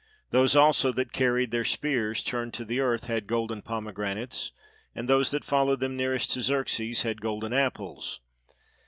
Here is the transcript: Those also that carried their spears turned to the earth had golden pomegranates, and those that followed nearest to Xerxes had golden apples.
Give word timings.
Those 0.31 0.55
also 0.55 0.91
that 0.93 1.13
carried 1.13 1.51
their 1.51 1.63
spears 1.63 2.23
turned 2.23 2.55
to 2.55 2.65
the 2.65 2.79
earth 2.79 3.05
had 3.05 3.27
golden 3.27 3.61
pomegranates, 3.61 4.51
and 4.95 5.07
those 5.07 5.29
that 5.29 5.45
followed 5.45 5.83
nearest 5.83 6.31
to 6.31 6.41
Xerxes 6.41 7.03
had 7.03 7.21
golden 7.21 7.53
apples. 7.53 8.19